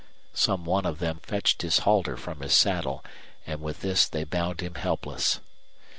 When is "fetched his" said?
1.21-1.77